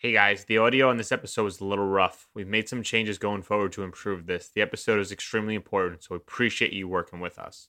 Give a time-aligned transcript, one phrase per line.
[0.00, 2.28] Hey guys, the audio on this episode is a little rough.
[2.32, 4.48] We've made some changes going forward to improve this.
[4.54, 7.66] The episode is extremely important, so we appreciate you working with us.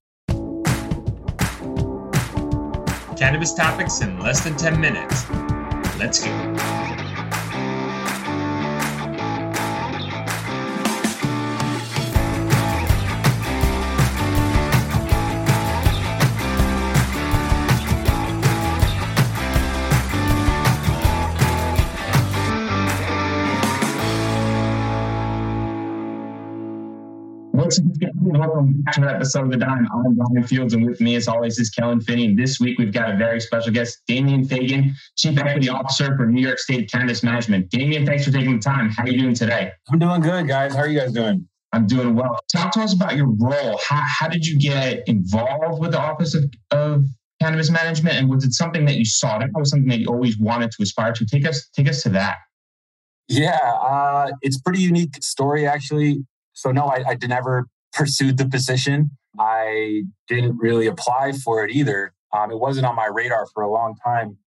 [3.18, 5.28] Cannabis topics in less than 10 minutes.
[5.98, 6.79] Let's go.
[28.32, 29.88] Welcome back to another episode of The Dime.
[29.92, 32.28] I'm Bryan Fields, and with me, as always, is Kellan Finney.
[32.28, 36.28] And this week, we've got a very special guest, Damian Fagon, Chief Equity Officer for
[36.28, 37.72] New York State Cannabis Management.
[37.72, 38.92] Damian, thanks for taking the time.
[38.92, 39.72] How are you doing today?
[39.92, 40.76] I'm doing good, guys.
[40.76, 41.48] How are you guys doing?
[41.74, 42.38] I'm doing well.
[42.56, 43.80] Talk to us about your role.
[43.88, 47.06] How, how did you get involved with the Office of, of
[47.42, 49.50] Cannabis Management, and was it something that you sought out?
[49.56, 51.26] Was something that you always wanted to aspire to?
[51.26, 52.38] Take us, take us to that.
[53.28, 56.26] Yeah, uh, it's a pretty unique story, actually.
[56.54, 57.66] So, no, I, I never
[58.00, 59.12] pursued the position.
[59.38, 62.14] I didn't really apply for it either.
[62.36, 64.38] Um, it wasn't on my radar for a long time.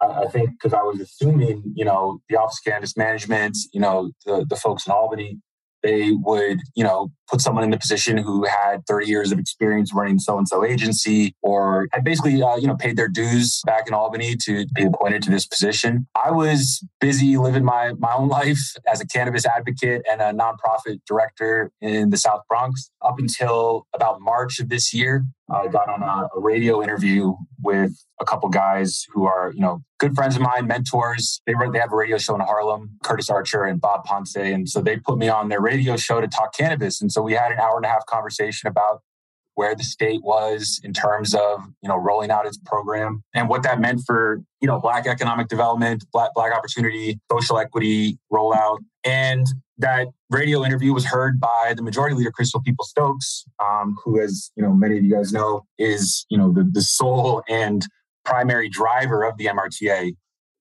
[0.00, 4.12] I think because I was assuming, you know, the Office of Cannabis Management, you know,
[4.24, 5.40] the, the folks in Albany,
[5.82, 9.92] they would, you know, put someone in the position who had 30 years of experience
[9.94, 13.86] running so and so agency or had basically, uh, you know, paid their dues back
[13.86, 16.06] in Albany to be appointed to this position.
[16.22, 18.58] I was busy living my, my own life
[18.90, 24.20] as a cannabis advocate and a nonprofit director in the South Bronx up until about
[24.20, 25.24] March of this year.
[25.52, 29.82] I got on a, a radio interview with a couple guys who are, you know,
[29.98, 31.40] good friends of mine, mentors.
[31.46, 34.36] They were, they have a radio show in Harlem, Curtis Archer and Bob Ponce.
[34.36, 37.00] And so they put me on their radio show to talk cannabis.
[37.00, 39.00] And so we had an hour and a half conversation about
[39.60, 43.62] where the state was in terms of you know rolling out its program and what
[43.62, 48.78] that meant for you know black economic development black black opportunity social equity rollout.
[49.04, 54.50] And that radio interview was heard by the majority leader Crystal Peoples-Stokes um, who as
[54.56, 57.86] you know many of you guys know is you know the, the sole and
[58.24, 60.12] primary driver of the mrta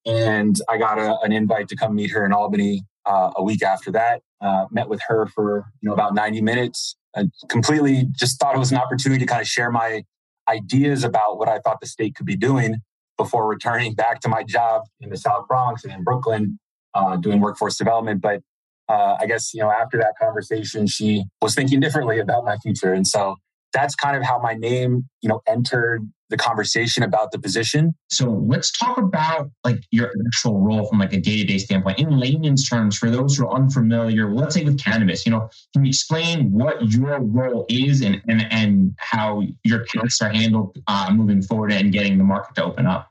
[0.05, 3.61] and i got a, an invite to come meet her in albany uh, a week
[3.61, 8.39] after that uh, met with her for you know about 90 minutes I completely just
[8.39, 10.03] thought it was an opportunity to kind of share my
[10.47, 12.77] ideas about what I thought the state could be doing
[13.17, 16.59] before returning back to my job in the South Bronx and in Brooklyn
[16.93, 18.21] uh, doing workforce development.
[18.21, 18.41] But
[18.87, 22.93] uh, I guess, you know, after that conversation, she was thinking differently about my future.
[22.93, 23.35] And so
[23.73, 27.93] that's kind of how my name, you know, entered the conversation about the position.
[28.09, 32.69] So let's talk about like your actual role from like a day-to-day standpoint in layman's
[32.69, 34.31] terms for those who are unfamiliar.
[34.31, 38.45] Let's say with cannabis, you know, can you explain what your role is and and,
[38.51, 42.85] and how your tasks are handled uh, moving forward and getting the market to open
[42.85, 43.09] up?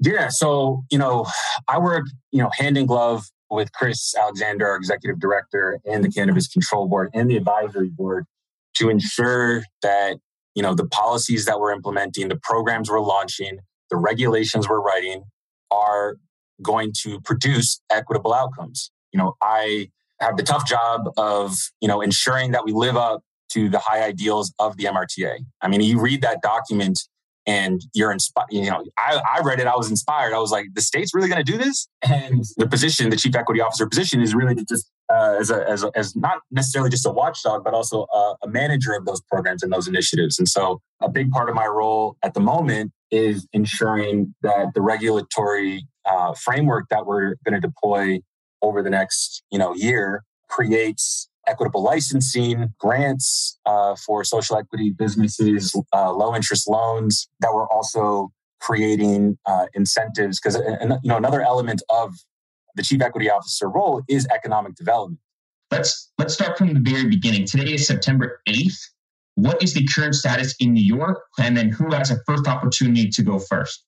[0.00, 1.26] Yeah, so you know,
[1.68, 6.10] I work you know hand in glove with Chris Alexander, our executive director, and the
[6.10, 8.26] Cannabis Control Board and the advisory board
[8.76, 10.18] to ensure that
[10.54, 13.58] you know the policies that we're implementing the programs we're launching
[13.90, 15.22] the regulations we're writing
[15.70, 16.16] are
[16.62, 18.90] going to produce equitable outcomes.
[19.12, 19.88] You know i
[20.20, 24.02] have the tough job of you know ensuring that we live up to the high
[24.02, 27.00] ideals of the mrta i mean you read that document
[27.46, 30.66] and you're inspired you know I, I read it i was inspired i was like
[30.74, 34.20] the state's really going to do this and the position the chief equity officer position
[34.20, 37.74] is really just uh, as, a, as, a, as not necessarily just a watchdog, but
[37.74, 40.38] also a, a, manager of those programs and those initiatives.
[40.38, 44.80] And so, a big part of my role at the moment is ensuring that the
[44.80, 48.20] regulatory uh, framework that we're going to deploy
[48.62, 55.74] over the next you know year creates equitable licensing, grants uh, for social equity businesses,
[55.92, 57.28] uh, low interest loans.
[57.40, 58.30] That we're also
[58.60, 60.56] creating uh, incentives because
[61.02, 62.14] you know another element of
[62.76, 65.20] the chief equity officer role is economic development.
[65.70, 67.46] Let's let's start from the very beginning.
[67.46, 68.78] Today is September 8th.
[69.36, 71.18] What is the current status in New York?
[71.38, 73.84] And then who has a first opportunity to go first?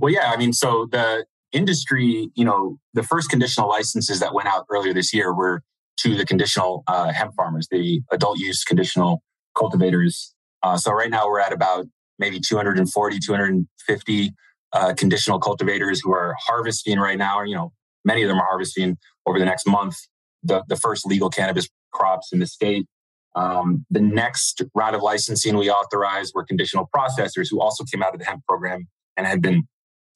[0.00, 4.48] Well, yeah, I mean, so the industry, you know, the first conditional licenses that went
[4.48, 5.62] out earlier this year were
[5.98, 9.22] to the conditional uh, hemp farmers, the adult use conditional
[9.56, 10.34] cultivators.
[10.62, 11.86] Uh, so right now we're at about
[12.18, 14.32] maybe 240, 250
[14.72, 17.72] uh, conditional cultivators who are harvesting right now, or you know,
[18.04, 18.96] many of them are harvesting
[19.26, 19.96] over the next month
[20.42, 22.86] the, the first legal cannabis crops in the state.
[23.34, 28.12] Um, the next round of licensing we authorized were conditional processors who also came out
[28.12, 29.64] of the hemp program and had been,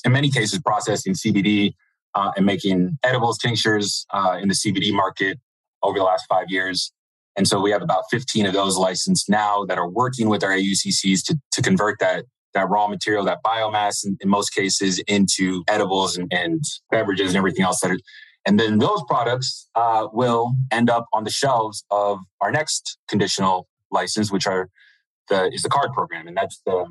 [0.05, 1.73] in many cases, processing CBD
[2.15, 5.39] uh, and making edibles, tinctures uh, in the CBD market
[5.87, 6.93] over the last five years.
[7.37, 10.51] And so we have about 15 of those licensed now that are working with our
[10.51, 12.25] AUCCs to, to convert that
[12.57, 17.37] that raw material, that biomass in, in most cases into edibles and, and, beverages and
[17.37, 17.99] everything else that are,
[18.47, 23.69] And then those products uh, will end up on the shelves of our next conditional
[23.91, 24.71] license, which are
[25.29, 26.87] the is the card program, and that's the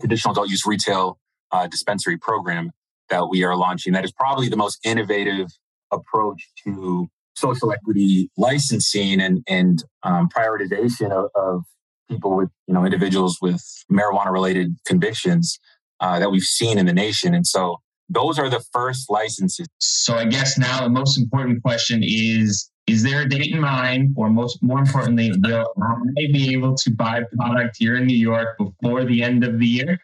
[0.00, 1.18] conditional adult use retail
[1.52, 2.72] uh, dispensary program
[3.08, 3.92] that we are launching.
[3.92, 5.48] That is probably the most innovative
[5.92, 11.62] approach to social equity licensing and and um, prioritization of, of,
[12.10, 15.58] people with you know individuals with marijuana related convictions
[16.00, 17.34] uh, that we've seen in the nation.
[17.34, 17.78] And so
[18.10, 19.66] those are the first licenses.
[19.78, 24.14] So I guess now the most important question is is there a date in mind,
[24.14, 28.58] or most more importantly, will I be able to buy product here in New York
[28.58, 29.98] before the end of the year?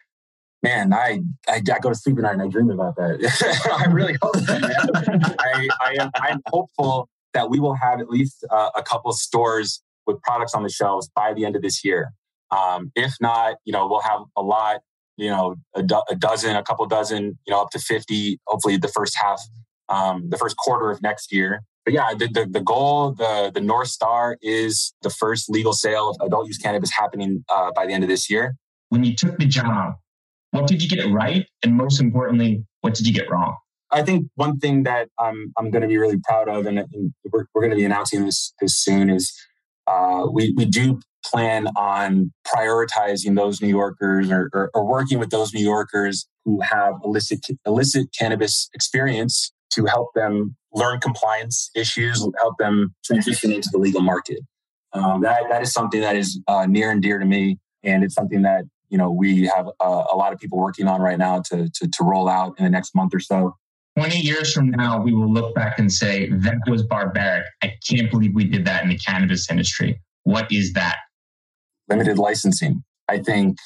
[0.63, 3.77] Man, I I, I go to sleep at night and I dream about that.
[3.79, 5.35] I really hope that.
[5.39, 9.81] I, I am I'm hopeful that we will have at least uh, a couple stores
[10.07, 12.11] with products on the shelves by the end of this year.
[12.51, 14.81] Um, if not, you know, we'll have a lot.
[15.17, 18.39] You know, a, do- a dozen, a couple dozen, you know, up to fifty.
[18.47, 19.41] Hopefully, the first half,
[19.89, 23.61] um, the first quarter of next year but yeah, the, the, the, goal, the, the
[23.61, 27.93] North Star is the first legal sale of adult use cannabis happening uh, by the
[27.93, 28.55] end of this year.
[28.89, 29.93] When you took the job,
[30.51, 31.47] what did you get right?
[31.63, 33.55] And most importantly, what did you get wrong?
[33.91, 37.13] I think one thing that I'm, I'm going to be really proud of, and, and
[37.31, 39.33] we're, we're going to be announcing this, this soon, is
[39.87, 45.29] uh, we, we do plan on prioritizing those New Yorkers or, or, or working with
[45.29, 52.25] those New Yorkers who have illicit, illicit cannabis experience to help them learn compliance issues,
[52.39, 54.39] help them transition into the legal market.
[54.93, 58.13] Um, that that is something that is uh, near and dear to me, and it's
[58.13, 61.41] something that you know we have uh, a lot of people working on right now
[61.49, 63.55] to, to to roll out in the next month or so.
[63.97, 67.45] 20 years from now, we will look back and say, that was barbaric.
[67.61, 69.99] I can't believe we did that in the cannabis industry.
[70.23, 70.97] What is that?
[71.89, 72.83] Limited licensing.
[73.09, 73.57] I think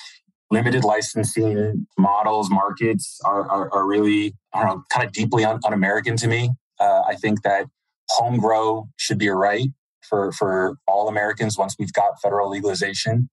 [0.49, 5.59] limited licensing models, markets are, are, are really, I don't know, kind of deeply un,
[5.63, 6.49] un-American to me.
[6.79, 7.67] Uh, I think that
[8.09, 9.67] home grow should be a right
[10.07, 13.29] for, for all Americans once we've got federal legalization.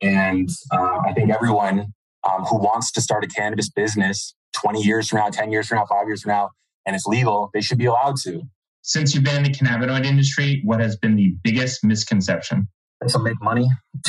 [0.00, 1.92] And uh, I think everyone
[2.28, 5.78] um, who wants to start a cannabis business 20 years from now, 10 years from
[5.78, 6.50] now, five years from now,
[6.86, 8.42] and it's legal, they should be allowed to.
[8.82, 12.68] Since you've been in the cannabinoid industry, what has been the biggest misconception?
[13.00, 13.68] This will make money.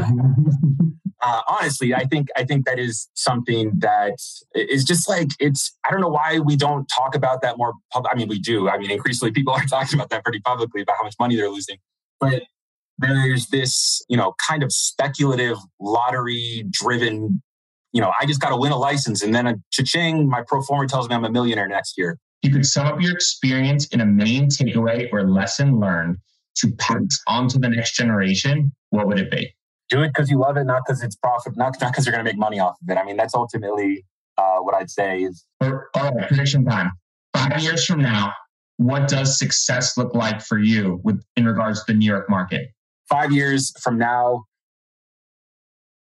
[1.24, 4.18] uh, honestly, I think I think that is something that
[4.54, 5.75] is just like it's.
[5.88, 7.74] I don't know why we don't talk about that more.
[7.92, 8.69] Pub- I mean, we do.
[8.69, 11.50] I mean, increasingly people are talking about that pretty publicly about how much money they're
[11.50, 11.77] losing.
[12.19, 12.44] But
[12.98, 17.42] there's this, you know, kind of speculative lottery driven.
[17.94, 20.62] You know, I just got to win a license, and then a cha-ching, my pro
[20.62, 22.18] forma tells me I'm a millionaire next year.
[22.42, 26.18] You could sum up your experience in a main takeaway or lesson learned
[26.57, 28.74] to pass on to the next generation.
[28.90, 29.54] What would it be?
[29.94, 32.25] do it because you love it, not because it's profit, not not because you're going
[32.25, 32.98] to make money off of it.
[32.98, 34.06] I mean, that's ultimately
[34.38, 35.46] uh, what I'd say is.
[35.62, 36.92] All right, prediction time.
[37.36, 38.34] Five years from now,
[38.78, 42.69] what does success look like for you with in regards to the New York market?
[43.10, 44.46] Five years from now,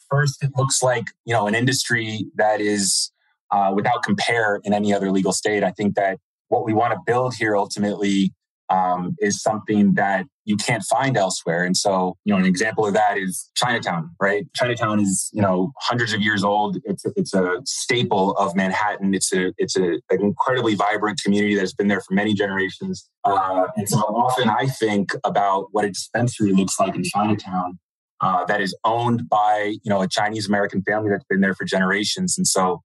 [0.10, 3.12] first, it looks like you know an industry that is
[3.52, 5.64] uh, without compare in any other legal state.
[5.64, 6.20] I think that
[6.50, 8.34] what we want to build here ultimately
[8.70, 11.64] um, is something that you can't find elsewhere.
[11.64, 14.46] And so, you know, an example of that is Chinatown, right?
[14.56, 16.78] Chinatown is, you know, hundreds of years old.
[16.86, 19.14] It's a, it's a staple of Manhattan.
[19.14, 23.08] It's a it's a, an incredibly vibrant community that's been there for many generations.
[23.24, 27.80] Uh, and so often I think about what a dispensary looks like in Chinatown.
[28.22, 31.66] Uh, that is owned by you know a Chinese American family that's been there for
[31.66, 32.82] generations, and so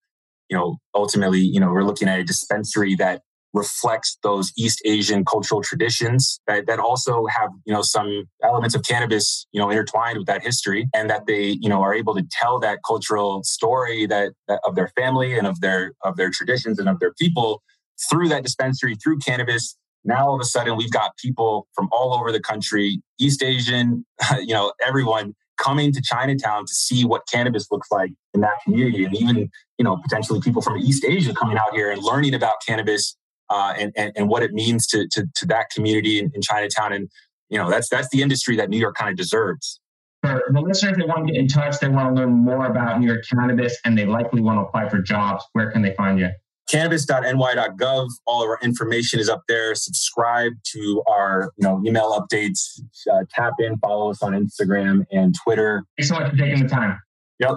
[0.48, 3.22] you know ultimately you know we're looking at a dispensary that
[3.54, 8.82] reflects those East Asian cultural traditions that, that also have, you know, some elements of
[8.82, 12.24] cannabis, you know, intertwined with that history and that they, you know, are able to
[12.30, 16.78] tell that cultural story that, that of their family and of their of their traditions
[16.78, 17.62] and of their people
[18.10, 19.76] through that dispensary, through cannabis.
[20.04, 24.04] Now all of a sudden we've got people from all over the country, East Asian,
[24.40, 29.04] you know, everyone coming to Chinatown to see what cannabis looks like in that community.
[29.04, 32.54] And even, you know, potentially people from East Asia coming out here and learning about
[32.66, 33.16] cannabis
[33.50, 36.92] uh, and, and, and what it means to, to, to that community in, in, Chinatown.
[36.92, 37.08] And,
[37.50, 39.80] you know, that's, that's the industry that New York kind of deserves.
[40.22, 42.98] For the listeners that want to get in touch, they want to learn more about
[42.98, 45.44] New York cannabis and they likely want to apply for jobs.
[45.52, 46.30] Where can they find you?
[46.70, 48.08] Cannabis.ny.gov.
[48.26, 49.74] All of our information is up there.
[49.74, 52.80] Subscribe to our you know email updates.
[53.10, 55.84] Uh, tap in, follow us on Instagram and Twitter.
[55.96, 56.98] Thanks so much for taking the time.
[57.38, 57.56] Yep.